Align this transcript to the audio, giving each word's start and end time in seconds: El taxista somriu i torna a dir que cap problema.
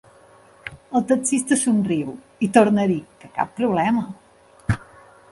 El 0.99 1.03
taxista 1.09 1.57
somriu 1.63 2.09
i 2.47 2.49
torna 2.55 2.85
a 2.85 2.89
dir 2.93 2.97
que 3.19 3.29
cap 3.35 3.53
problema. 3.61 4.07